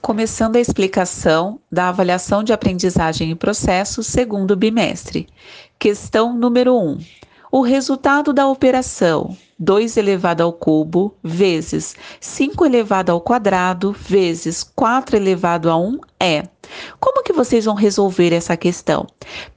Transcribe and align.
Começando 0.00 0.56
a 0.56 0.60
explicação 0.60 1.58
da 1.70 1.88
avaliação 1.88 2.42
de 2.44 2.52
aprendizagem 2.52 3.30
e 3.30 3.34
processo 3.34 4.02
segundo 4.02 4.56
bimestre. 4.56 5.26
Questão 5.78 6.32
número 6.32 6.78
1. 6.78 6.98
O 7.50 7.62
resultado 7.62 8.32
da 8.32 8.46
operação 8.46 9.36
2 9.58 9.96
elevado 9.96 10.42
ao 10.42 10.52
cubo 10.52 11.14
vezes 11.22 11.96
5 12.20 12.64
elevado 12.64 13.10
ao 13.10 13.20
quadrado 13.20 13.92
vezes 13.92 14.62
4 14.62 15.16
elevado 15.16 15.68
a 15.68 15.76
1 15.76 15.98
é. 16.20 16.44
Como 17.00 17.22
que 17.24 17.32
vocês 17.32 17.64
vão 17.64 17.74
resolver 17.74 18.32
essa 18.32 18.56
questão? 18.56 19.06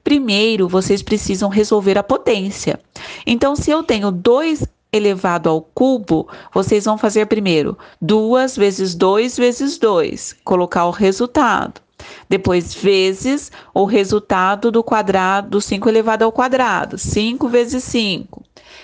Primeiro, 0.02 0.68
vocês 0.68 1.02
precisam 1.02 1.48
resolver 1.48 1.96
a 1.96 2.02
potência. 2.02 2.80
Então, 3.26 3.54
se 3.54 3.70
eu 3.70 3.82
tenho 3.82 4.10
2 4.10 4.64
elevado 4.92 5.48
ao 5.48 5.62
cubo, 5.62 6.28
vocês 6.52 6.84
vão 6.84 6.98
fazer 6.98 7.26
primeiro 7.26 7.78
2 8.00 8.56
vezes 8.56 8.94
2 8.94 9.36
vezes 9.36 9.78
2, 9.78 10.36
colocar 10.44 10.86
o 10.86 10.90
resultado. 10.90 11.80
Depois, 12.28 12.74
vezes 12.74 13.50
o 13.72 13.84
resultado 13.84 14.70
do 14.70 14.82
quadrado 14.82 15.50
do 15.50 15.60
5 15.60 15.88
elevado 15.88 16.24
ao 16.24 16.32
quadrado, 16.32 16.98
5 16.98 17.48
vezes 17.48 17.84
5, 17.84 18.42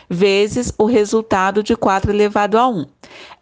vezes 0.08 0.72
o 0.78 0.84
resultado 0.84 1.62
de 1.62 1.76
4 1.76 2.12
elevado 2.12 2.56
a 2.56 2.68
1. 2.68 2.86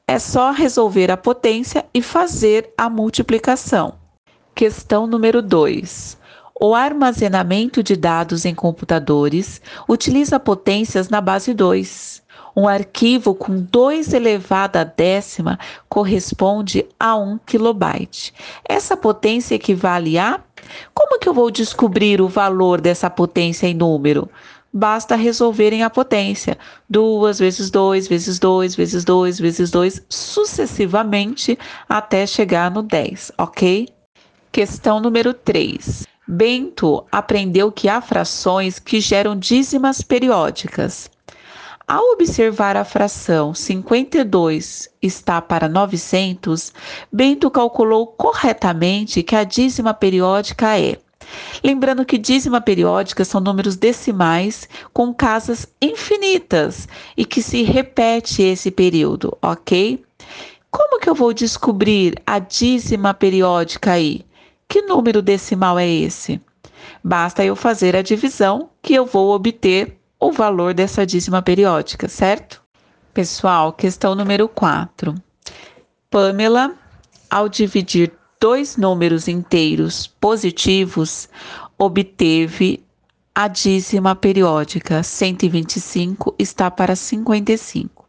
É 0.08 0.19
só 0.19 0.50
resolver 0.50 1.10
a 1.10 1.16
potência 1.16 1.84
e 1.92 2.00
fazer 2.00 2.72
a 2.78 2.88
multiplicação. 2.88 3.94
Questão 4.55 5.06
número 5.06 5.42
2. 5.42 6.16
O 6.58 6.74
armazenamento 6.74 7.83
de 7.83 7.96
dados 7.96 8.46
em 8.46 8.55
computadores 8.55 9.60
utiliza 9.86 10.41
potências 10.41 11.10
na 11.10 11.20
base 11.20 11.52
2. 11.52 12.22
Um 12.59 12.66
arquivo 12.66 13.34
com 13.34 13.60
2 13.60 14.15
elevado 14.15 14.78
a 14.78 14.84
décima 14.84 15.59
corresponde 15.91 16.87
a 16.98 17.14
1 17.14 17.38
kilobyte. 17.45 18.33
Essa 18.66 18.97
potência 18.97 19.55
equivale 19.55 20.19
a? 20.19 20.41
Como 20.95 21.19
que 21.19 21.28
eu 21.28 21.34
vou 21.34 21.50
descobrir 21.50 22.19
o 22.19 22.28
valor 22.28 22.80
dessa 22.80 23.11
potência 23.11 23.67
em 23.67 23.75
número? 23.75 24.27
Basta 24.72 25.17
resolverem 25.17 25.83
a 25.83 25.91
potência. 25.91 26.56
2 26.89 27.39
vezes 27.39 27.70
2 27.70 28.08
vezes 28.08 28.39
2 28.39 28.75
vezes 28.75 29.05
2 29.05 29.39
vezes 29.39 29.70
2, 29.70 30.02
sucessivamente 30.08 31.58
até 31.86 32.27
chegar 32.27 32.70
no 32.70 32.83
10, 32.83 33.33
ok? 33.36 33.86
Questão 34.50 34.98
número 34.98 35.34
3. 35.34 36.06
Bento 36.27 37.05
aprendeu 37.12 37.70
que 37.70 37.86
há 37.86 38.00
frações 38.00 38.78
que 38.78 38.98
geram 38.98 39.36
dízimas 39.36 40.00
periódicas. 40.00 41.11
Ao 41.89 42.03
observar 42.11 42.77
a 42.77 42.84
fração 42.84 43.55
52 43.55 44.91
está 45.01 45.41
para 45.41 45.69
900, 45.69 46.73
Bento 47.12 47.48
calculou 47.48 48.09
corretamente 48.09 49.23
que 49.23 49.37
a 49.37 49.45
dízima 49.45 49.95
periódica 49.95 50.77
é. 50.77 50.98
Lembrando 51.62 52.05
que 52.05 52.19
dízima 52.19 52.61
periódica 52.61 53.25
são 53.25 53.41
números 53.41 53.77
decimais 53.77 54.69
com 54.92 55.14
casas 55.14 55.69
infinitas 55.81 56.89
e 57.17 57.25
que 57.25 57.41
se 57.41 57.62
repete 57.62 58.42
esse 58.42 58.73
período, 58.73 59.39
ok? 59.41 60.05
Como 60.69 60.98
que 60.98 61.09
eu 61.09 61.14
vou 61.14 61.33
descobrir 61.33 62.20
a 62.27 62.41
dízima 62.41 63.14
periódica 63.14 63.92
aí? 63.92 64.27
Que 64.67 64.83
número 64.83 65.23
decimal 65.23 65.79
é 65.79 65.89
esse? 65.89 66.41
Basta 67.03 67.45
eu 67.45 67.55
fazer 67.55 67.95
a 67.95 68.03
divisão 68.03 68.70
que 68.83 68.92
eu 68.92 69.07
vou 69.07 69.33
obter 69.33 69.95
o 70.19 70.33
valor 70.33 70.75
dessa 70.75 71.06
dízima 71.06 71.42
periódica, 71.42 72.09
certo? 72.09 72.62
Pessoal, 73.12 73.72
questão 73.72 74.14
número 74.14 74.48
4. 74.48 75.14
Pamela, 76.11 76.75
ao 77.31 77.48
dividir 77.48 78.12
dois 78.41 78.77
números 78.77 79.28
inteiros 79.28 80.06
positivos, 80.06 81.28
obteve 81.78 82.84
a 83.34 83.48
dízima 83.48 84.14
periódica 84.14 85.03
125 85.03 86.35
está 86.39 86.70
para 86.70 86.96
55. 86.96 88.07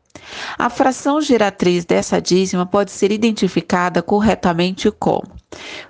A 0.57 0.69
fração 0.69 1.21
geratriz 1.21 1.85
dessa 1.85 2.21
dízima 2.21 2.65
pode 2.65 2.91
ser 2.91 3.11
identificada 3.11 4.01
corretamente 4.01 4.89
como 4.91 5.36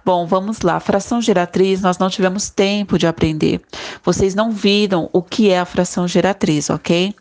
Bom, 0.06 0.25
vamos 0.25 0.62
lá. 0.62 0.79
Fração 0.79 1.22
geratriz, 1.22 1.81
nós 1.81 1.97
não 1.97 2.09
tivemos 2.09 2.50
tempo 2.50 2.97
de 2.97 3.07
aprender. 3.07 3.62
Vocês 4.03 4.34
não 4.35 4.51
viram 4.51 5.09
o 5.12 5.22
que 5.22 5.50
é 5.50 5.59
a 5.59 5.66
fração 5.66 6.07
geratriz, 6.07 6.69
ok? 6.69 7.13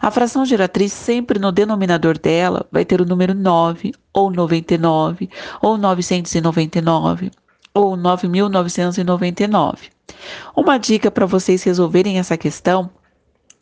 A 0.00 0.10
fração 0.10 0.44
geratriz, 0.44 0.92
sempre 0.92 1.38
no 1.38 1.52
denominador 1.52 2.18
dela, 2.18 2.66
vai 2.70 2.84
ter 2.84 3.00
o 3.00 3.06
número 3.06 3.34
9, 3.34 3.92
ou 4.12 4.30
99, 4.30 5.30
ou 5.62 5.78
999, 5.78 7.30
ou 7.72 7.96
9.999. 7.96 9.90
Uma 10.54 10.78
dica 10.78 11.10
para 11.10 11.26
vocês 11.26 11.62
resolverem 11.62 12.18
essa 12.18 12.36
questão 12.36 12.90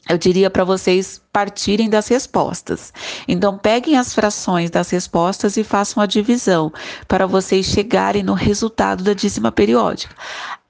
eu 0.08 0.18
diria 0.18 0.50
para 0.50 0.64
vocês 0.64 1.22
partirem 1.32 1.88
das 1.88 2.08
respostas. 2.08 2.92
Então, 3.26 3.56
peguem 3.56 3.96
as 3.96 4.12
frações 4.12 4.70
das 4.70 4.90
respostas 4.90 5.56
e 5.56 5.64
façam 5.64 6.02
a 6.02 6.06
divisão 6.06 6.70
para 7.06 7.26
vocês 7.26 7.66
chegarem 7.66 8.22
no 8.22 8.34
resultado 8.34 9.02
da 9.04 9.14
dízima 9.14 9.50
periódica. 9.52 10.14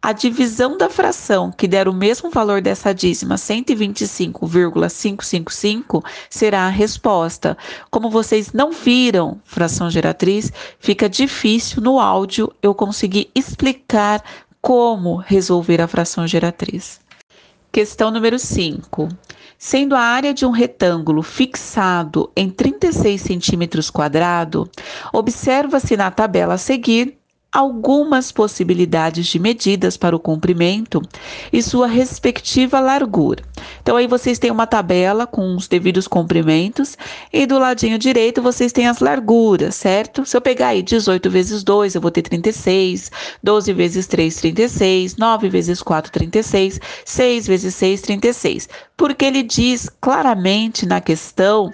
A 0.02 0.12
divisão 0.12 0.76
da 0.76 0.90
fração 0.90 1.50
que 1.50 1.66
der 1.68 1.88
o 1.88 1.94
mesmo 1.94 2.28
valor 2.28 2.60
dessa 2.60 2.92
dízima, 2.92 3.38
125,555, 3.38 6.04
será 6.28 6.66
a 6.66 6.68
resposta. 6.68 7.56
Como 7.90 8.10
vocês 8.10 8.52
não 8.52 8.72
viram 8.72 9.40
fração 9.44 9.88
geratriz, 9.88 10.52
fica 10.78 11.08
difícil 11.08 11.80
no 11.80 11.98
áudio 12.00 12.52
eu 12.60 12.74
conseguir 12.74 13.30
explicar 13.34 14.22
como 14.60 15.16
resolver 15.16 15.80
a 15.80 15.88
fração 15.88 16.26
geratriz. 16.26 17.01
Questão 17.72 18.10
número 18.10 18.38
5. 18.38 19.08
Sendo 19.56 19.94
a 19.94 20.00
área 20.00 20.34
de 20.34 20.44
um 20.44 20.50
retângulo 20.50 21.22
fixado 21.22 22.30
em 22.36 22.50
36 22.50 23.18
centímetros 23.18 23.88
quadrados, 23.88 24.68
observa-se 25.10 25.96
na 25.96 26.10
tabela 26.10 26.52
a 26.52 26.58
seguir 26.58 27.16
algumas 27.50 28.30
possibilidades 28.30 29.26
de 29.26 29.38
medidas 29.38 29.96
para 29.96 30.14
o 30.14 30.20
comprimento 30.20 31.00
e 31.50 31.62
sua 31.62 31.86
respectiva 31.86 32.78
largura. 32.78 33.42
Então 33.82 33.96
aí 33.96 34.06
vocês 34.06 34.38
têm 34.38 34.50
uma 34.50 34.66
tabela 34.66 35.26
com 35.26 35.56
os 35.56 35.66
devidos 35.66 36.06
comprimentos 36.06 36.96
e 37.32 37.44
do 37.46 37.58
ladinho 37.58 37.98
direito 37.98 38.40
vocês 38.40 38.72
têm 38.72 38.86
as 38.86 39.00
larguras, 39.00 39.74
certo? 39.74 40.24
Se 40.24 40.36
eu 40.36 40.40
pegar 40.40 40.68
aí 40.68 40.82
18 40.82 41.28
vezes 41.28 41.64
2, 41.64 41.96
eu 41.96 42.00
vou 42.00 42.10
ter 42.10 42.22
36, 42.22 43.10
12 43.42 43.72
vezes 43.72 44.06
3, 44.06 44.36
36, 44.36 45.16
9 45.16 45.48
vezes 45.48 45.82
4, 45.82 46.12
36, 46.12 46.80
6 47.04 47.46
vezes 47.46 47.74
6, 47.74 48.00
36. 48.02 48.68
Porque 48.96 49.24
ele 49.24 49.42
diz 49.42 49.90
claramente 50.00 50.86
na 50.86 51.00
questão 51.00 51.72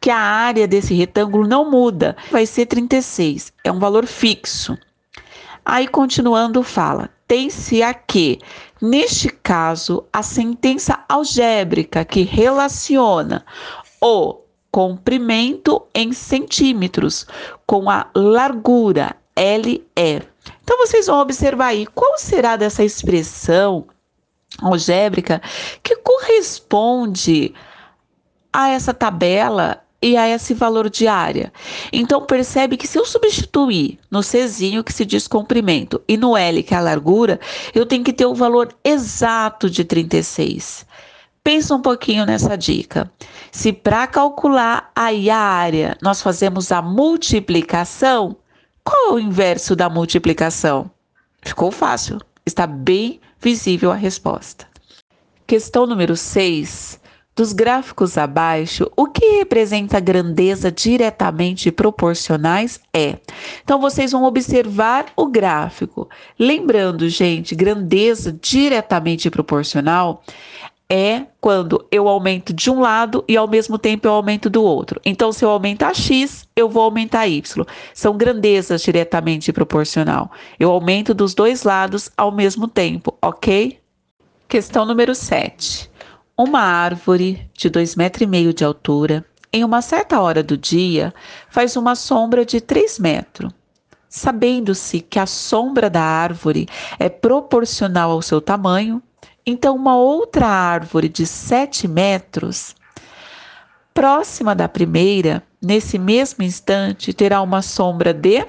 que 0.00 0.08
a 0.08 0.18
área 0.18 0.66
desse 0.66 0.94
retângulo 0.94 1.46
não 1.46 1.70
muda, 1.70 2.16
vai 2.30 2.46
ser 2.46 2.64
36, 2.66 3.52
é 3.62 3.70
um 3.70 3.78
valor 3.78 4.06
fixo. 4.06 4.78
Aí, 5.64 5.86
continuando, 5.86 6.62
fala: 6.62 7.10
tem-se 7.28 7.82
a 7.82 7.92
que, 7.92 8.38
neste 8.80 9.28
caso, 9.28 10.04
a 10.12 10.22
sentença 10.22 11.04
algébrica 11.08 12.04
que 12.04 12.22
relaciona 12.22 13.44
o 14.00 14.40
comprimento 14.70 15.86
em 15.94 16.12
centímetros 16.12 17.26
com 17.66 17.90
a 17.90 18.08
largura 18.14 19.16
LE. 19.36 19.84
Então, 20.62 20.78
vocês 20.78 21.06
vão 21.06 21.20
observar 21.20 21.68
aí 21.68 21.86
qual 21.86 22.18
será 22.18 22.56
dessa 22.56 22.84
expressão 22.84 23.86
algébrica 24.62 25.40
que 25.82 25.96
corresponde 25.96 27.54
a 28.52 28.68
essa 28.70 28.92
tabela 28.92 29.82
e 30.02 30.16
a 30.16 30.28
esse 30.28 30.54
valor 30.54 30.88
de 30.88 31.06
área. 31.06 31.52
Então 31.92 32.24
percebe 32.24 32.76
que 32.76 32.86
se 32.86 32.98
eu 32.98 33.04
substituir 33.04 33.98
no 34.10 34.22
Czinho 34.22 34.82
que 34.82 34.92
se 34.92 35.04
diz 35.04 35.28
comprimento 35.28 36.00
e 36.08 36.16
no 36.16 36.36
L 36.36 36.62
que 36.62 36.74
é 36.74 36.76
a 36.76 36.80
largura, 36.80 37.38
eu 37.74 37.84
tenho 37.84 38.04
que 38.04 38.12
ter 38.12 38.26
o 38.26 38.34
valor 38.34 38.74
exato 38.84 39.68
de 39.68 39.84
36. 39.84 40.86
Pensa 41.42 41.74
um 41.74 41.80
pouquinho 41.80 42.26
nessa 42.26 42.56
dica. 42.56 43.10
Se 43.50 43.72
para 43.72 44.06
calcular 44.06 44.90
a 44.94 45.10
área 45.36 45.96
nós 46.02 46.22
fazemos 46.22 46.72
a 46.72 46.80
multiplicação, 46.80 48.36
qual 48.84 49.10
é 49.10 49.12
o 49.14 49.18
inverso 49.18 49.76
da 49.76 49.88
multiplicação? 49.88 50.90
Ficou 51.42 51.70
fácil, 51.70 52.18
está 52.44 52.66
bem 52.66 53.20
visível 53.40 53.90
a 53.90 53.94
resposta. 53.94 54.66
Questão 55.46 55.86
número 55.86 56.16
6 56.16 56.99
dos 57.40 57.54
gráficos 57.54 58.18
abaixo, 58.18 58.92
o 58.94 59.06
que 59.06 59.38
representa 59.38 59.98
grandeza 59.98 60.70
diretamente 60.70 61.72
proporcionais 61.72 62.78
é. 62.92 63.16
Então, 63.64 63.80
vocês 63.80 64.12
vão 64.12 64.24
observar 64.24 65.06
o 65.16 65.24
gráfico. 65.24 66.06
Lembrando, 66.38 67.08
gente, 67.08 67.54
grandeza 67.54 68.30
diretamente 68.30 69.30
proporcional 69.30 70.22
é 70.86 71.22
quando 71.40 71.82
eu 71.90 72.08
aumento 72.08 72.52
de 72.52 72.70
um 72.70 72.78
lado 72.78 73.24
e 73.26 73.38
ao 73.38 73.48
mesmo 73.48 73.78
tempo 73.78 74.06
eu 74.06 74.12
aumento 74.12 74.50
do 74.50 74.62
outro. 74.62 75.00
Então, 75.02 75.32
se 75.32 75.42
eu 75.42 75.48
aumentar 75.48 75.94
x, 75.94 76.46
eu 76.54 76.68
vou 76.68 76.82
aumentar 76.82 77.26
y. 77.26 77.64
São 77.94 78.18
grandezas 78.18 78.82
diretamente 78.82 79.50
proporcional. 79.50 80.30
Eu 80.58 80.70
aumento 80.70 81.14
dos 81.14 81.32
dois 81.32 81.62
lados 81.62 82.10
ao 82.18 82.30
mesmo 82.30 82.68
tempo, 82.68 83.16
ok? 83.22 83.80
Questão 84.46 84.84
número 84.84 85.14
7. 85.14 85.88
Uma 86.42 86.62
árvore 86.62 87.50
de 87.52 87.68
2,5 87.68 87.98
metros 87.98 88.22
e 88.22 88.26
meio 88.26 88.54
de 88.54 88.64
altura, 88.64 89.26
em 89.52 89.62
uma 89.62 89.82
certa 89.82 90.22
hora 90.22 90.42
do 90.42 90.56
dia, 90.56 91.12
faz 91.50 91.76
uma 91.76 91.94
sombra 91.94 92.46
de 92.46 92.62
3 92.62 92.98
metros. 92.98 93.52
Sabendo-se 94.08 95.02
que 95.02 95.18
a 95.18 95.26
sombra 95.26 95.90
da 95.90 96.00
árvore 96.00 96.66
é 96.98 97.10
proporcional 97.10 98.10
ao 98.10 98.22
seu 98.22 98.40
tamanho, 98.40 99.02
então, 99.44 99.76
uma 99.76 99.98
outra 99.98 100.46
árvore 100.46 101.10
de 101.10 101.26
7 101.26 101.86
metros, 101.86 102.74
próxima 103.92 104.54
da 104.54 104.66
primeira, 104.66 105.42
nesse 105.60 105.98
mesmo 105.98 106.42
instante, 106.42 107.12
terá 107.12 107.42
uma 107.42 107.60
sombra 107.60 108.14
de. 108.14 108.46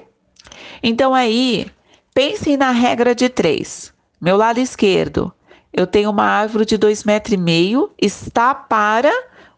Então, 0.82 1.12
aí, 1.12 1.70
pensem 2.14 2.56
na 2.56 2.70
regra 2.70 3.14
de 3.14 3.28
3. 3.28 3.92
Meu 4.18 4.38
lado 4.38 4.60
esquerdo, 4.60 5.30
eu 5.72 5.86
tenho 5.86 6.10
uma 6.10 6.24
árvore 6.24 6.64
de 6.64 6.78
2,5 6.78 7.06
metros, 7.06 7.32
e 7.32 7.36
meio, 7.36 7.90
está 7.98 8.54
para 8.54 9.12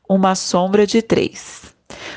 uma 0.09 0.35
sombra 0.35 0.87
de 0.87 1.03
3. 1.03 1.75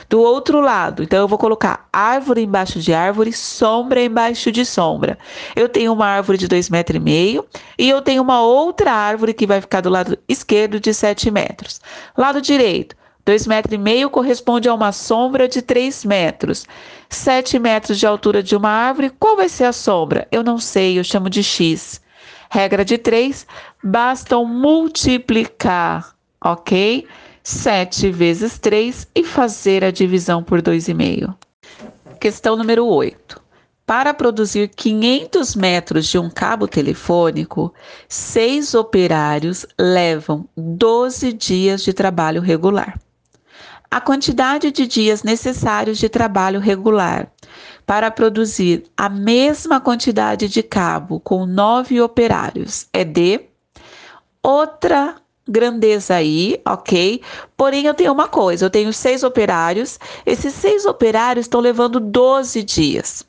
Do 0.09 0.21
outro 0.21 0.61
lado, 0.61 1.03
então 1.03 1.19
eu 1.19 1.27
vou 1.27 1.37
colocar 1.37 1.87
árvore 1.91 2.41
embaixo 2.41 2.79
de 2.79 2.93
árvore, 2.93 3.33
sombra 3.33 4.01
embaixo 4.01 4.51
de 4.51 4.65
sombra. 4.65 5.17
Eu 5.55 5.67
tenho 5.67 5.91
uma 5.91 6.05
árvore 6.05 6.37
de 6.37 6.47
2,5 6.47 6.71
metros 6.71 6.95
e 6.95 6.99
meio 6.99 7.45
e 7.77 7.89
eu 7.89 8.01
tenho 8.01 8.21
uma 8.21 8.41
outra 8.41 8.91
árvore 8.91 9.33
que 9.33 9.45
vai 9.45 9.59
ficar 9.59 9.81
do 9.81 9.89
lado 9.89 10.17
esquerdo 10.27 10.79
de 10.79 10.93
7 10.93 11.29
metros. 11.29 11.81
Lado 12.17 12.41
direito, 12.41 12.95
2,5 13.25 13.47
metros 13.49 13.73
e 13.73 13.77
meio 13.77 14.09
corresponde 14.09 14.69
a 14.69 14.73
uma 14.73 14.93
sombra 14.93 15.47
de 15.47 15.61
3 15.61 16.05
metros. 16.05 16.65
7 17.09 17.59
metros 17.59 17.99
de 17.99 18.07
altura 18.07 18.41
de 18.41 18.55
uma 18.55 18.69
árvore, 18.69 19.11
qual 19.19 19.35
vai 19.35 19.49
ser 19.49 19.65
a 19.65 19.73
sombra? 19.73 20.25
Eu 20.31 20.43
não 20.43 20.57
sei, 20.57 20.97
eu 20.97 21.03
chamo 21.03 21.29
de 21.29 21.43
X. 21.43 22.01
Regra 22.49 22.85
de 22.85 22.97
3, 22.97 23.45
bastam 23.83 24.45
multiplicar, 24.45 26.15
ok? 26.43 27.07
7 27.43 28.11
vezes 28.11 28.59
3 28.59 29.07
e 29.15 29.23
fazer 29.23 29.83
a 29.83 29.91
divisão 29.91 30.43
por 30.43 30.61
2,5. 30.61 31.33
Questão 32.19 32.57
número 32.57 32.85
8. 32.85 33.41
Para 33.85 34.13
produzir 34.13 34.67
500 34.67 35.55
metros 35.55 36.07
de 36.07 36.19
um 36.19 36.29
cabo 36.29 36.67
telefônico, 36.67 37.73
seis 38.09 38.73
operários 38.73 39.65
levam 39.79 40.45
12 40.57 41.31
dias 41.31 41.83
de 41.83 41.93
trabalho 41.93 42.41
regular. 42.41 42.99
A 43.89 44.01
quantidade 44.01 44.71
de 44.71 44.85
dias 44.85 45.23
necessários 45.23 45.97
de 45.97 46.09
trabalho 46.09 46.59
regular 46.59 47.31
para 47.85 48.11
produzir 48.11 48.83
a 48.97 49.07
mesma 49.07 49.79
quantidade 49.79 50.49
de 50.49 50.61
cabo 50.61 51.21
com 51.21 51.45
nove 51.45 52.01
operários 52.01 52.87
é 52.91 53.05
de 53.05 53.39
outra 54.47 55.15
grandeza 55.45 56.15
aí, 56.15 56.61
ok? 56.65 57.21
Porém, 57.57 57.85
eu 57.85 57.93
tenho 57.93 58.13
uma 58.13 58.27
coisa: 58.29 58.65
eu 58.65 58.69
tenho 58.69 58.93
seis 58.93 59.23
operários, 59.23 59.99
esses 60.25 60.53
seis 60.53 60.85
operários 60.85 61.45
estão 61.45 61.59
levando 61.59 61.99
12 61.99 62.63
dias. 62.63 63.25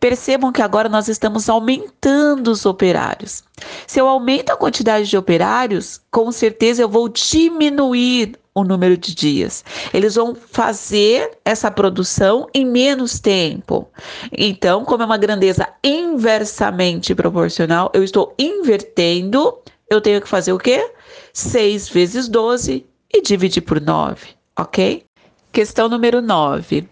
Percebam 0.00 0.50
que 0.50 0.62
agora 0.62 0.88
nós 0.88 1.08
estamos 1.08 1.48
aumentando 1.48 2.50
os 2.50 2.64
operários. 2.64 3.44
Se 3.86 4.00
eu 4.00 4.08
aumento 4.08 4.50
a 4.50 4.56
quantidade 4.56 5.08
de 5.08 5.16
operários, 5.16 6.00
com 6.10 6.32
certeza 6.32 6.82
eu 6.82 6.88
vou 6.88 7.08
diminuir 7.08 8.38
o 8.54 8.64
número 8.64 8.96
de 8.96 9.14
dias. 9.14 9.64
Eles 9.92 10.14
vão 10.14 10.34
fazer 10.34 11.38
essa 11.44 11.70
produção 11.70 12.46
em 12.54 12.64
menos 12.64 13.20
tempo. 13.20 13.88
Então, 14.32 14.84
como 14.84 15.02
é 15.02 15.06
uma 15.06 15.18
grandeza 15.18 15.68
inversamente 15.84 17.14
proporcional, 17.14 17.90
eu 17.92 18.02
estou 18.02 18.34
invertendo, 18.38 19.58
eu 19.90 20.00
tenho 20.00 20.20
que 20.20 20.28
fazer 20.28 20.52
o 20.52 20.58
quê? 20.58 20.92
6 21.32 21.88
vezes 21.88 22.28
12 22.28 22.86
e 23.12 23.22
dividir 23.22 23.62
por 23.62 23.80
9, 23.80 24.28
ok? 24.56 25.04
Questão 25.50 25.88
número 25.88 26.20
9. 26.20 26.88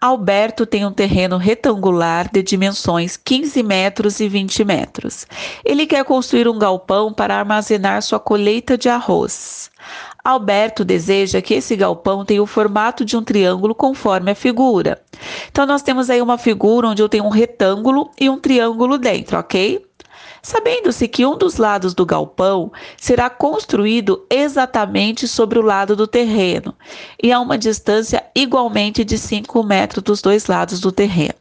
Alberto 0.00 0.64
tem 0.64 0.86
um 0.86 0.92
terreno 0.92 1.36
retangular 1.36 2.30
de 2.32 2.42
dimensões 2.42 3.18
15 3.18 3.62
metros 3.62 4.18
e 4.18 4.28
20 4.28 4.64
metros. 4.64 5.26
Ele 5.62 5.86
quer 5.86 6.04
construir 6.06 6.48
um 6.48 6.58
galpão 6.58 7.12
para 7.12 7.36
armazenar 7.36 8.00
sua 8.00 8.18
colheita 8.18 8.78
de 8.78 8.88
arroz. 8.88 9.70
Alberto 10.24 10.86
deseja 10.86 11.42
que 11.42 11.54
esse 11.54 11.76
galpão 11.76 12.24
tenha 12.24 12.42
o 12.42 12.46
formato 12.46 13.04
de 13.04 13.14
um 13.14 13.22
triângulo 13.22 13.74
conforme 13.74 14.30
a 14.30 14.34
figura. 14.34 15.02
Então, 15.50 15.66
nós 15.66 15.82
temos 15.82 16.08
aí 16.08 16.22
uma 16.22 16.38
figura 16.38 16.88
onde 16.88 17.02
eu 17.02 17.08
tenho 17.08 17.24
um 17.24 17.30
retângulo 17.30 18.10
e 18.18 18.28
um 18.30 18.38
triângulo 18.38 18.96
dentro, 18.96 19.38
ok? 19.38 19.84
Sabendo-se 20.42 21.06
que 21.08 21.26
um 21.26 21.36
dos 21.36 21.56
lados 21.56 21.94
do 21.94 22.06
galpão 22.06 22.72
será 22.96 23.28
construído 23.30 24.24
exatamente 24.30 25.26
sobre 25.28 25.58
o 25.58 25.62
lado 25.62 25.94
do 25.94 26.06
terreno 26.06 26.74
e 27.22 27.32
a 27.32 27.40
uma 27.40 27.58
distância 27.58 28.24
igualmente 28.34 29.04
de 29.04 29.18
5 29.18 29.62
metros 29.62 30.02
dos 30.02 30.22
dois 30.22 30.46
lados 30.46 30.80
do 30.80 30.92
terreno. 30.92 31.34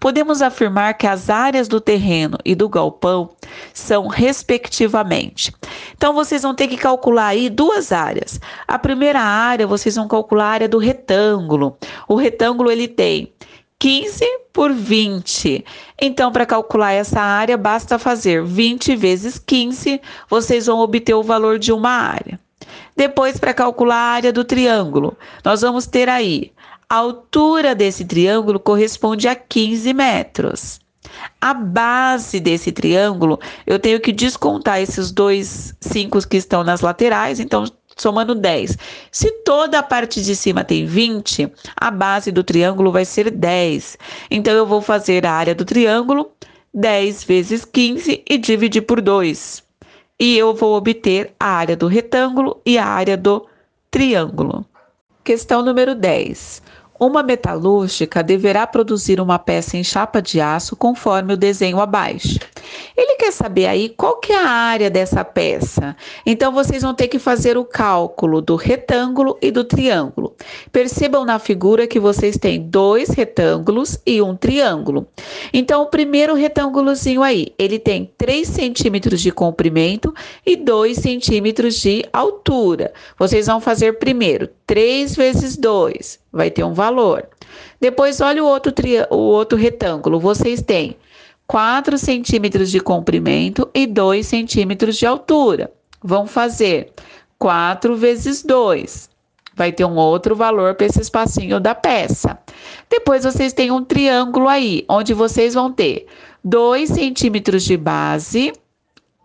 Podemos 0.00 0.42
afirmar 0.42 0.94
que 0.94 1.06
as 1.06 1.28
áreas 1.28 1.68
do 1.68 1.80
terreno 1.80 2.38
e 2.44 2.54
do 2.54 2.68
galpão 2.68 3.30
são 3.72 4.06
respectivamente. 4.06 5.52
Então 5.94 6.14
vocês 6.14 6.42
vão 6.42 6.54
ter 6.54 6.68
que 6.68 6.76
calcular 6.76 7.28
aí 7.28 7.48
duas 7.50 7.92
áreas. 7.92 8.40
A 8.66 8.78
primeira 8.78 9.20
área, 9.20 9.66
vocês 9.66 9.96
vão 9.96 10.08
calcular 10.08 10.46
a 10.46 10.50
área 10.50 10.68
do 10.68 10.78
retângulo. 10.78 11.76
O 12.08 12.14
retângulo 12.14 12.70
ele 12.70 12.88
tem 12.88 13.32
15 13.86 14.24
por 14.52 14.72
20. 14.72 15.64
Então, 16.02 16.32
para 16.32 16.44
calcular 16.44 16.90
essa 16.90 17.20
área, 17.20 17.56
basta 17.56 18.00
fazer 18.00 18.42
20 18.42 18.96
vezes 18.96 19.38
15, 19.38 20.00
vocês 20.28 20.66
vão 20.66 20.80
obter 20.80 21.14
o 21.14 21.22
valor 21.22 21.56
de 21.56 21.70
uma 21.70 21.90
área. 21.90 22.40
Depois, 22.96 23.38
para 23.38 23.54
calcular 23.54 23.94
a 23.94 24.12
área 24.14 24.32
do 24.32 24.42
triângulo, 24.42 25.16
nós 25.44 25.60
vamos 25.60 25.86
ter 25.86 26.08
aí 26.08 26.50
a 26.90 26.96
altura 26.96 27.76
desse 27.76 28.04
triângulo 28.04 28.58
corresponde 28.58 29.28
a 29.28 29.36
15 29.36 29.94
metros. 29.94 30.80
A 31.40 31.54
base 31.54 32.40
desse 32.40 32.72
triângulo, 32.72 33.38
eu 33.64 33.78
tenho 33.78 34.00
que 34.00 34.10
descontar 34.10 34.80
esses 34.80 35.12
dois 35.12 35.76
5 35.80 36.26
que 36.26 36.38
estão 36.38 36.64
nas 36.64 36.80
laterais, 36.80 37.38
então 37.38 37.62
somando 37.96 38.34
10. 38.34 38.76
Se 39.10 39.30
toda 39.42 39.78
a 39.78 39.82
parte 39.82 40.22
de 40.22 40.36
cima 40.36 40.62
tem 40.62 40.84
20, 40.84 41.50
a 41.74 41.90
base 41.90 42.30
do 42.30 42.44
triângulo 42.44 42.92
vai 42.92 43.04
ser 43.04 43.30
10. 43.30 43.98
Então, 44.30 44.52
eu 44.52 44.66
vou 44.66 44.82
fazer 44.82 45.24
a 45.26 45.32
área 45.32 45.54
do 45.54 45.64
triângulo 45.64 46.30
10 46.72 47.24
vezes 47.24 47.64
15 47.64 48.22
e 48.28 48.38
dividir 48.38 48.82
por 48.82 49.00
2. 49.00 49.64
E 50.20 50.36
eu 50.36 50.54
vou 50.54 50.76
obter 50.76 51.34
a 51.40 51.46
área 51.46 51.76
do 51.76 51.86
retângulo 51.86 52.60
e 52.64 52.78
a 52.78 52.86
área 52.86 53.16
do 53.16 53.46
triângulo. 53.90 54.64
Questão 55.24 55.62
número 55.62 55.94
10. 55.94 56.62
Uma 56.98 57.22
metalúrgica 57.22 58.22
deverá 58.22 58.66
produzir 58.66 59.20
uma 59.20 59.38
peça 59.38 59.76
em 59.76 59.84
chapa 59.84 60.22
de 60.22 60.40
aço 60.40 60.74
conforme 60.74 61.34
o 61.34 61.36
desenho 61.36 61.80
abaixo. 61.80 62.38
Ele 62.96 63.16
quer 63.16 63.32
saber 63.32 63.66
aí 63.66 63.88
qual 63.88 64.16
que 64.20 64.32
é 64.32 64.36
a 64.36 64.48
área 64.48 64.90
dessa 64.90 65.24
peça. 65.24 65.96
Então 66.24 66.52
vocês 66.52 66.82
vão 66.82 66.94
ter 66.94 67.08
que 67.08 67.18
fazer 67.18 67.56
o 67.56 67.64
cálculo 67.64 68.40
do 68.40 68.56
retângulo 68.56 69.36
e 69.40 69.50
do 69.50 69.64
triângulo. 69.64 70.34
Percebam 70.72 71.24
na 71.24 71.38
figura 71.38 71.86
que 71.86 72.00
vocês 72.00 72.36
têm 72.36 72.60
dois 72.60 73.10
retângulos 73.10 73.98
e 74.06 74.20
um 74.22 74.36
triângulo. 74.36 75.06
Então 75.52 75.82
o 75.82 75.86
primeiro 75.86 76.34
retângulozinho 76.34 77.22
aí, 77.22 77.52
ele 77.58 77.78
tem 77.78 78.10
3 78.16 78.46
centímetros 78.46 79.20
de 79.20 79.30
comprimento 79.30 80.14
e 80.44 80.56
2 80.56 80.96
centímetros 80.96 81.76
de 81.76 82.04
altura. 82.12 82.92
Vocês 83.18 83.46
vão 83.46 83.60
fazer 83.60 83.98
primeiro 83.98 84.48
3 84.66 85.14
vezes 85.14 85.56
2, 85.56 86.18
vai 86.32 86.50
ter 86.50 86.64
um 86.64 86.74
valor. 86.74 87.26
Depois 87.80 88.20
olha 88.20 88.42
o 88.42 88.46
outro, 88.46 88.72
o 89.10 89.16
outro 89.16 89.56
retângulo. 89.56 90.18
Vocês 90.18 90.62
têm 90.62 90.96
4 91.46 91.96
centímetros 91.96 92.70
de 92.70 92.80
comprimento 92.80 93.68
e 93.72 93.86
2 93.86 94.26
centímetros 94.26 94.96
de 94.96 95.06
altura. 95.06 95.70
Vão 96.02 96.26
fazer 96.26 96.92
4 97.38 97.96
vezes 97.96 98.42
2. 98.42 99.08
Vai 99.54 99.72
ter 99.72 99.84
um 99.84 99.96
outro 99.96 100.36
valor 100.36 100.74
para 100.74 100.86
esse 100.86 101.00
espacinho 101.00 101.58
da 101.58 101.74
peça. 101.74 102.38
Depois 102.90 103.24
vocês 103.24 103.52
têm 103.52 103.70
um 103.70 103.82
triângulo 103.82 104.48
aí, 104.48 104.84
onde 104.88 105.14
vocês 105.14 105.54
vão 105.54 105.72
ter 105.72 106.06
2 106.44 106.90
centímetros 106.90 107.62
de 107.62 107.76
base, 107.76 108.52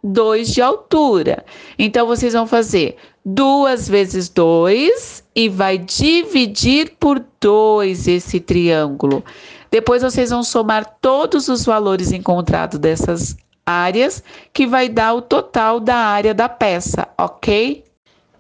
2 0.04 0.54
de 0.54 0.62
altura. 0.62 1.46
Então, 1.78 2.08
vocês 2.08 2.34
vão 2.34 2.48
fazer 2.48 2.96
2 3.26 3.90
vezes 3.90 4.30
2 4.30 5.24
e 5.36 5.50
vai 5.50 5.78
dividir 5.78 6.94
por 7.00 7.24
2 7.40 8.08
esse 8.08 8.40
triângulo. 8.40 9.24
Depois 9.72 10.04
vocês 10.04 10.30
vão 10.30 10.44
somar 10.44 10.98
todos 11.02 11.48
os 11.48 11.64
valores 11.64 12.12
encontrados 12.12 12.78
dessas 12.78 13.38
áreas, 13.66 14.22
que 14.52 14.68
vai 14.68 14.90
dar 14.90 15.14
o 15.14 15.22
total 15.22 15.80
da 15.80 15.96
área 15.96 16.34
da 16.34 16.50
peça, 16.50 17.08
ok? 17.18 17.86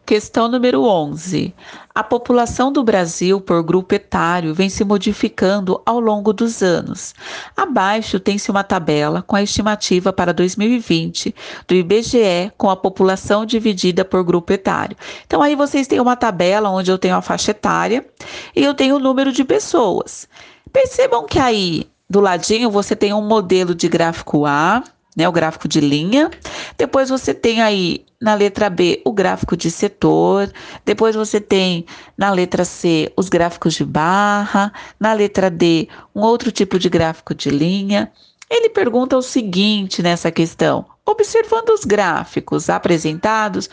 Questão 0.05 0.49
número 0.49 0.83
11. 0.83 1.55
A 1.95 2.03
população 2.03 2.69
do 2.69 2.83
Brasil 2.83 3.39
por 3.39 3.63
grupo 3.63 3.95
etário 3.95 4.53
vem 4.53 4.67
se 4.67 4.83
modificando 4.83 5.81
ao 5.85 6.01
longo 6.01 6.33
dos 6.33 6.61
anos. 6.61 7.13
Abaixo 7.55 8.19
tem-se 8.19 8.51
uma 8.51 8.63
tabela 8.63 9.21
com 9.21 9.37
a 9.37 9.43
estimativa 9.43 10.11
para 10.11 10.33
2020 10.33 11.33
do 11.65 11.75
IBGE 11.75 12.51
com 12.57 12.69
a 12.69 12.75
população 12.75 13.45
dividida 13.45 14.03
por 14.03 14.21
grupo 14.21 14.51
etário. 14.51 14.97
Então 15.25 15.41
aí 15.41 15.55
vocês 15.55 15.87
têm 15.87 16.01
uma 16.01 16.17
tabela 16.17 16.69
onde 16.69 16.91
eu 16.91 16.97
tenho 16.97 17.15
a 17.15 17.21
faixa 17.21 17.51
etária 17.51 18.05
e 18.53 18.63
eu 18.63 18.73
tenho 18.73 18.97
o 18.97 18.99
número 18.99 19.31
de 19.31 19.45
pessoas. 19.45 20.27
Percebam 20.71 21.25
que 21.25 21.39
aí 21.39 21.87
do 22.09 22.19
ladinho 22.19 22.69
você 22.69 22.95
tem 22.95 23.13
um 23.13 23.21
modelo 23.21 23.73
de 23.73 23.87
gráfico 23.87 24.45
A, 24.45 24.83
né, 25.15 25.27
o 25.27 25.31
gráfico 25.31 25.67
de 25.67 25.79
linha. 25.79 26.29
Depois 26.77 27.09
você 27.09 27.33
tem 27.33 27.61
aí 27.61 28.05
na 28.19 28.33
letra 28.33 28.69
B 28.69 29.01
o 29.05 29.11
gráfico 29.11 29.57
de 29.57 29.69
setor. 29.71 30.51
Depois 30.85 31.15
você 31.15 31.39
tem 31.39 31.85
na 32.17 32.31
letra 32.31 32.63
C 32.63 33.11
os 33.17 33.29
gráficos 33.29 33.73
de 33.73 33.85
barra. 33.85 34.71
Na 34.99 35.13
letra 35.13 35.49
D, 35.49 35.87
um 36.15 36.21
outro 36.21 36.51
tipo 36.51 36.77
de 36.77 36.89
gráfico 36.89 37.33
de 37.33 37.49
linha. 37.49 38.11
Ele 38.49 38.69
pergunta 38.69 39.17
o 39.17 39.21
seguinte 39.21 40.03
nessa 40.03 40.31
questão: 40.31 40.85
observando 41.05 41.69
os 41.69 41.85
gráficos 41.85 42.69
apresentados, 42.69 43.69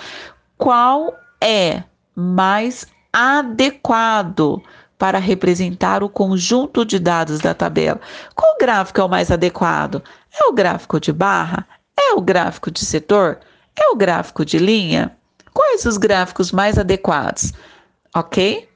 qual 0.56 1.14
é 1.40 1.82
mais 2.14 2.86
adequado 3.12 4.62
para 4.98 5.18
representar 5.18 6.02
o 6.02 6.08
conjunto 6.08 6.84
de 6.84 6.98
dados 6.98 7.38
da 7.38 7.54
tabela. 7.54 8.00
Qual 8.34 8.56
gráfico 8.58 9.00
é 9.00 9.04
o 9.04 9.08
mais 9.08 9.30
adequado? 9.30 10.02
É 10.38 10.44
o 10.44 10.52
gráfico 10.52 10.98
de 10.98 11.12
barra? 11.12 11.66
É 11.98 12.14
o 12.14 12.20
gráfico 12.20 12.70
de 12.70 12.84
setor? 12.84 13.38
É 13.76 13.88
o 13.90 13.96
gráfico 13.96 14.44
de 14.44 14.58
linha? 14.58 15.16
Quais 15.54 15.86
os 15.86 15.96
gráficos 15.96 16.50
mais 16.50 16.78
adequados? 16.78 17.52
Ok? 18.14 18.68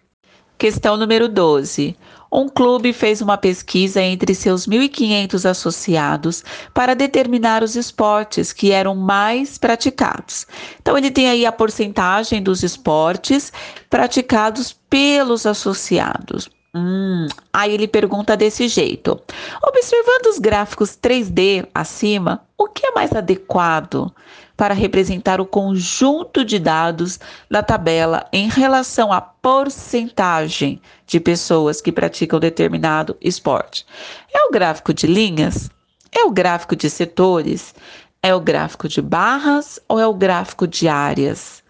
Questão 0.56 0.96
número 0.96 1.28
12. 1.28 1.96
Um 2.32 2.48
clube 2.48 2.94
fez 2.94 3.20
uma 3.20 3.36
pesquisa 3.36 4.00
entre 4.00 4.34
seus 4.34 4.66
1.500 4.66 5.44
associados 5.44 6.42
para 6.72 6.94
determinar 6.94 7.62
os 7.62 7.76
esportes 7.76 8.54
que 8.54 8.72
eram 8.72 8.94
mais 8.94 9.58
praticados. 9.58 10.46
Então, 10.80 10.96
ele 10.96 11.10
tem 11.10 11.28
aí 11.28 11.44
a 11.44 11.52
porcentagem 11.52 12.42
dos 12.42 12.62
esportes 12.62 13.52
praticados 13.90 14.72
pelos 14.88 15.44
associados. 15.44 16.48
Hum, 16.74 17.26
aí 17.52 17.74
ele 17.74 17.86
pergunta 17.86 18.34
desse 18.34 18.66
jeito: 18.66 19.20
observando 19.62 20.26
os 20.28 20.38
gráficos 20.38 20.96
3D 20.96 21.68
acima, 21.74 22.42
o 22.56 22.66
que 22.66 22.86
é 22.86 22.92
mais 22.92 23.12
adequado 23.12 24.10
para 24.56 24.74
representar 24.74 25.40
o 25.40 25.46
conjunto 25.46 26.44
de 26.44 26.58
dados 26.58 27.18
da 27.50 27.62
tabela 27.62 28.26
em 28.32 28.48
relação 28.48 29.12
à 29.12 29.20
porcentagem 29.20 30.80
de 31.06 31.18
pessoas 31.18 31.80
que 31.80 31.92
praticam 31.92 32.38
determinado 32.38 33.16
esporte? 33.20 33.86
É 34.32 34.44
o 34.44 34.50
gráfico 34.50 34.92
de 34.92 35.06
linhas? 35.06 35.70
É 36.10 36.24
o 36.24 36.30
gráfico 36.30 36.76
de 36.76 36.90
setores? 36.90 37.74
É 38.22 38.34
o 38.34 38.40
gráfico 38.40 38.88
de 38.88 39.02
barras 39.02 39.80
ou 39.88 39.98
é 39.98 40.06
o 40.06 40.14
gráfico 40.14 40.66
de 40.66 40.86
áreas? 40.86 41.62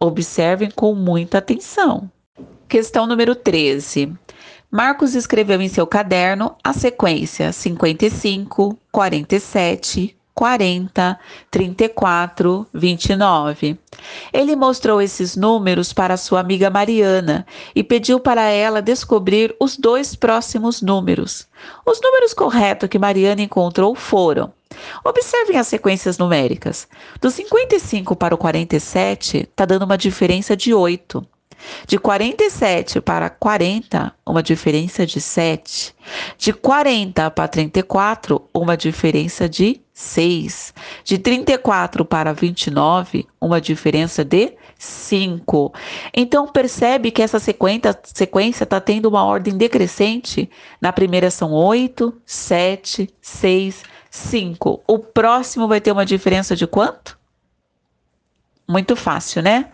Observem 0.00 0.70
com 0.70 0.94
muita 0.94 1.38
atenção. 1.38 2.10
Questão 2.68 3.06
número 3.06 3.34
13. 3.34 4.12
Marcos 4.70 5.14
escreveu 5.14 5.60
em 5.60 5.68
seu 5.68 5.86
caderno 5.86 6.56
a 6.64 6.72
sequência 6.72 7.52
55, 7.52 8.78
47, 8.90 10.16
40, 10.34 11.18
34, 11.50 12.66
29. 12.72 13.78
Ele 14.32 14.56
mostrou 14.56 15.00
esses 15.00 15.36
números 15.36 15.92
para 15.92 16.16
sua 16.16 16.40
amiga 16.40 16.70
Mariana 16.70 17.46
e 17.74 17.82
pediu 17.82 18.18
para 18.18 18.42
ela 18.42 18.80
descobrir 18.80 19.54
os 19.60 19.76
dois 19.76 20.16
próximos 20.16 20.80
números. 20.80 21.46
Os 21.84 22.00
números 22.00 22.32
corretos 22.32 22.88
que 22.88 22.98
Mariana 22.98 23.42
encontrou 23.42 23.94
foram. 23.94 24.52
Observem 25.04 25.58
as 25.58 25.66
sequências 25.66 26.18
numéricas. 26.18 26.88
Do 27.20 27.30
55 27.30 28.16
para 28.16 28.34
o 28.34 28.38
47, 28.38 29.38
está 29.38 29.64
dando 29.64 29.84
uma 29.84 29.98
diferença 29.98 30.56
de 30.56 30.72
8. 30.72 31.24
De 31.86 31.98
47 31.98 33.00
para 33.00 33.30
40, 33.30 34.14
uma 34.26 34.42
diferença 34.42 35.06
de 35.06 35.20
7. 35.20 35.94
De 36.36 36.52
40 36.52 37.30
para 37.30 37.48
34, 37.48 38.48
uma 38.54 38.76
diferença 38.76 39.48
de 39.48 39.80
6. 39.92 40.74
De 41.04 41.18
34 41.18 42.04
para 42.04 42.32
29, 42.32 43.26
uma 43.40 43.60
diferença 43.60 44.24
de 44.24 44.54
5. 44.78 45.72
Então 46.12 46.48
percebe 46.48 47.10
que 47.10 47.22
essa 47.22 47.38
sequência 47.38 48.64
está 48.64 48.80
tendo 48.80 49.06
uma 49.06 49.24
ordem 49.24 49.56
decrescente. 49.56 50.50
Na 50.80 50.92
primeira 50.92 51.30
são 51.30 51.52
8, 51.52 52.12
7, 52.24 53.08
6, 53.20 53.82
5. 54.10 54.82
O 54.86 54.98
próximo 54.98 55.68
vai 55.68 55.80
ter 55.80 55.92
uma 55.92 56.04
diferença 56.04 56.56
de 56.56 56.66
quanto? 56.66 57.18
Muito 58.68 58.96
fácil, 58.96 59.42
né? 59.42 59.70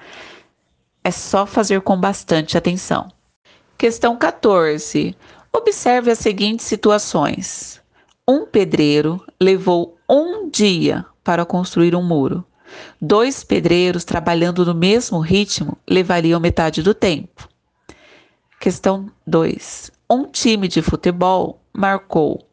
É 1.03 1.11
só 1.11 1.47
fazer 1.47 1.81
com 1.81 1.99
bastante 1.99 2.57
atenção. 2.57 3.11
Questão 3.77 4.17
14. 4.17 5.17
Observe 5.53 6.11
as 6.11 6.19
seguintes 6.19 6.67
situações. 6.67 7.81
Um 8.27 8.45
pedreiro 8.45 9.25
levou 9.41 9.97
um 10.09 10.51
dia 10.51 11.05
para 11.25 11.47
construir 11.47 11.95
um 11.95 12.03
muro. 12.03 12.45
Dois 13.01 13.43
pedreiros 13.43 14.05
trabalhando 14.05 14.65
no 14.65 14.75
mesmo 14.75 15.21
ritmo 15.21 15.79
levariam 15.89 16.41
metade 16.41 16.83
do 16.83 16.93
tempo. 16.93 17.49
Questão 18.61 19.11
2. 19.27 19.91
Um 20.11 20.25
time 20.25 20.69
de 20.69 20.83
futebol 20.83 21.63
marcou 21.73 22.47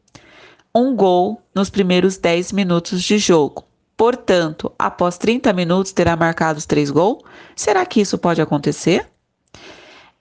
um 0.73 0.95
gol 0.95 1.41
nos 1.53 1.69
primeiros 1.69 2.17
10 2.17 2.51
minutos 2.51 3.01
de 3.01 3.17
jogo. 3.17 3.65
Portanto, 3.97 4.71
após 4.77 5.17
30 5.17 5.53
minutos 5.53 5.91
terá 5.91 6.15
marcado 6.15 6.59
os 6.59 6.65
três 6.65 6.91
gols? 6.91 7.23
Será 7.55 7.85
que 7.85 8.01
isso 8.01 8.17
pode 8.17 8.41
acontecer? 8.41 9.09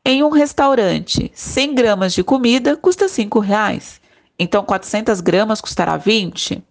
Em 0.05 0.23
um 0.23 0.29
restaurante, 0.29 1.33
100 1.35 1.75
gramas 1.75 2.13
de 2.13 2.23
comida 2.23 2.77
custa 2.77 3.09
5 3.09 3.41
reais. 3.41 4.01
Então, 4.39 4.63
400 4.63 5.21
gramas 5.21 5.61
custará 5.61 5.97
20? 5.97 6.63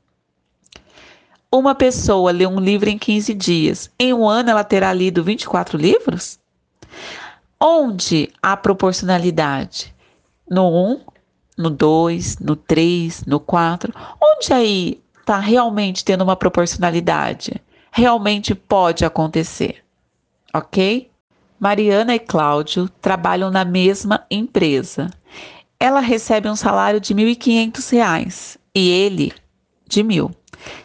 Uma 1.51 1.75
pessoa 1.75 2.31
lê 2.31 2.47
um 2.47 2.59
livro 2.59 2.89
em 2.89 2.97
15 2.97 3.33
dias. 3.33 3.91
Em 3.99 4.13
um 4.13 4.27
ano, 4.27 4.51
ela 4.51 4.63
terá 4.63 4.93
lido 4.93 5.23
24 5.23 5.77
livros? 5.77 6.39
Onde 7.59 8.31
há 8.41 8.55
proporcionalidade? 8.55 9.93
No 10.49 10.69
1, 10.69 11.01
no 11.57 11.69
2, 11.69 12.39
no 12.39 12.55
3, 12.55 13.25
no 13.25 13.39
4? 13.39 13.93
Onde 14.21 14.53
aí 14.53 15.02
está 15.23 15.39
realmente 15.39 16.03
tendo 16.03 16.23
uma 16.23 16.35
proporcionalidade. 16.35 17.61
Realmente 17.91 18.53
pode 18.53 19.05
acontecer, 19.05 19.77
ok? 20.53 21.09
Mariana 21.57 22.13
e 22.13 22.19
Cláudio 22.19 22.89
trabalham 23.01 23.49
na 23.49 23.63
mesma 23.63 24.25
empresa. 24.29 25.09
Ela 25.79 26.01
recebe 26.01 26.49
um 26.49 26.55
salário 26.55 26.99
de 26.99 27.13
R$ 27.13 27.35
1.500 27.35 28.57
e 28.75 28.89
ele 28.89 29.33
de 29.87 30.03
mil. 30.03 30.31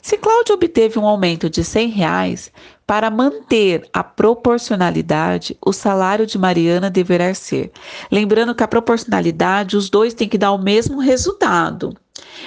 Se 0.00 0.16
Cláudio 0.16 0.54
obteve 0.54 0.98
um 0.98 1.06
aumento 1.06 1.50
de 1.50 1.64
100 1.64 1.88
reais, 1.88 2.52
para 2.86 3.10
manter 3.10 3.86
a 3.92 4.02
proporcionalidade, 4.02 5.56
o 5.60 5.72
salário 5.72 6.26
de 6.26 6.38
Mariana 6.38 6.88
deverá 6.88 7.34
ser. 7.34 7.70
Lembrando 8.10 8.54
que 8.54 8.62
a 8.62 8.68
proporcionalidade, 8.68 9.76
os 9.76 9.90
dois 9.90 10.14
têm 10.14 10.28
que 10.28 10.38
dar 10.38 10.52
o 10.52 10.58
mesmo 10.58 10.98
resultado. 10.98 11.94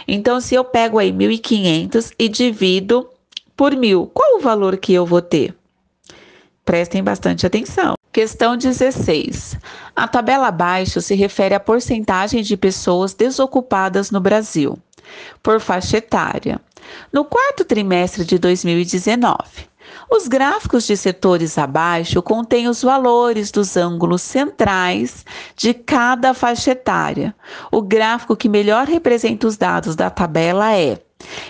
Então, 0.07 0.41
se 0.41 0.55
eu 0.55 0.63
pego 0.63 0.97
aí 0.97 1.11
1.500 1.11 2.13
e 2.17 2.27
divido 2.27 3.09
por 3.55 3.75
mil, 3.75 4.07
qual 4.13 4.37
o 4.37 4.41
valor 4.41 4.77
que 4.77 4.93
eu 4.93 5.05
vou 5.05 5.21
ter? 5.21 5.55
Prestem 6.65 7.03
bastante 7.03 7.45
atenção. 7.45 7.95
Questão 8.11 8.57
16. 8.57 9.57
A 9.95 10.07
tabela 10.07 10.47
abaixo 10.47 10.99
se 11.01 11.15
refere 11.15 11.55
à 11.55 11.59
porcentagem 11.59 12.43
de 12.43 12.57
pessoas 12.57 13.13
desocupadas 13.13 14.11
no 14.11 14.19
Brasil, 14.19 14.77
por 15.41 15.59
faixa 15.59 15.97
etária, 15.97 16.59
no 17.11 17.23
quarto 17.23 17.63
trimestre 17.63 18.25
de 18.25 18.37
2019. 18.37 19.70
Os 20.13 20.27
gráficos 20.27 20.85
de 20.85 20.97
setores 20.97 21.57
abaixo 21.57 22.21
contêm 22.21 22.67
os 22.67 22.83
valores 22.83 23.49
dos 23.49 23.77
ângulos 23.77 24.21
centrais 24.21 25.25
de 25.55 25.73
cada 25.73 26.33
faixa 26.33 26.71
etária. 26.71 27.33
O 27.71 27.81
gráfico 27.81 28.35
que 28.35 28.49
melhor 28.49 28.87
representa 28.87 29.47
os 29.47 29.55
dados 29.55 29.95
da 29.95 30.09
tabela 30.09 30.75
é 30.75 31.01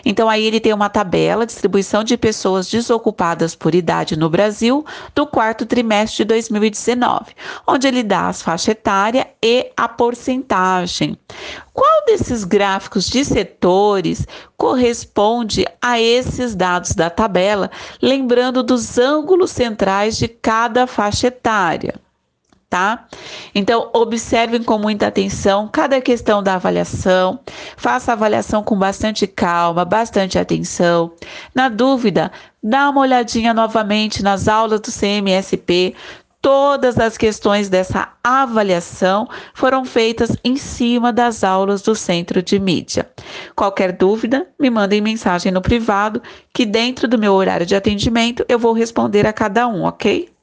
Então 0.05 0.29
aí 0.29 0.45
ele 0.45 0.59
tem 0.59 0.73
uma 0.73 0.89
tabela, 0.89 1.45
distribuição 1.45 2.03
de 2.03 2.17
pessoas 2.17 2.69
desocupadas 2.69 3.55
por 3.55 3.75
idade 3.75 4.17
no 4.17 4.29
Brasil 4.29 4.85
do 5.15 5.25
quarto 5.25 5.65
trimestre 5.65 6.17
de 6.17 6.25
2019, 6.25 7.33
onde 7.67 7.87
ele 7.87 8.03
dá 8.03 8.27
as 8.27 8.41
faixa 8.41 8.71
etária 8.71 9.27
e 9.41 9.71
a 9.75 9.87
porcentagem. 9.87 11.17
Qual 11.73 12.05
desses 12.05 12.43
gráficos 12.43 13.07
de 13.07 13.23
setores 13.23 14.25
corresponde 14.57 15.65
a 15.81 15.99
esses 15.99 16.55
dados 16.55 16.91
da 16.91 17.09
tabela, 17.09 17.71
lembrando 18.01 18.61
dos 18.61 18.97
ângulos 18.97 19.51
centrais 19.51 20.17
de 20.17 20.27
cada 20.27 20.85
faixa 20.85 21.27
etária? 21.27 21.95
Tá? 22.71 23.05
Então, 23.53 23.89
observem 23.93 24.63
com 24.63 24.77
muita 24.77 25.07
atenção 25.07 25.67
cada 25.69 25.99
questão 25.99 26.41
da 26.41 26.55
avaliação, 26.55 27.41
faça 27.75 28.11
a 28.11 28.13
avaliação 28.13 28.63
com 28.63 28.77
bastante 28.79 29.27
calma, 29.27 29.83
bastante 29.83 30.39
atenção. 30.39 31.11
Na 31.53 31.67
dúvida, 31.67 32.31
dá 32.63 32.89
uma 32.89 33.01
olhadinha 33.01 33.53
novamente 33.53 34.23
nas 34.23 34.47
aulas 34.47 34.79
do 34.79 34.89
CMSP. 34.89 35.93
Todas 36.41 36.97
as 36.97 37.17
questões 37.17 37.67
dessa 37.67 38.13
avaliação 38.23 39.27
foram 39.53 39.83
feitas 39.83 40.35
em 40.41 40.55
cima 40.55 41.11
das 41.11 41.43
aulas 41.43 41.81
do 41.81 41.93
Centro 41.93 42.41
de 42.41 42.57
Mídia. 42.57 43.07
Qualquer 43.53 43.91
dúvida, 43.91 44.47
me 44.57 44.69
mandem 44.69 45.01
mensagem 45.01 45.51
no 45.51 45.61
privado, 45.61 46.21
que 46.53 46.65
dentro 46.65 47.05
do 47.05 47.19
meu 47.19 47.33
horário 47.33 47.65
de 47.65 47.75
atendimento 47.75 48.45
eu 48.47 48.57
vou 48.57 48.71
responder 48.71 49.27
a 49.27 49.33
cada 49.33 49.67
um, 49.67 49.83
ok? 49.83 50.31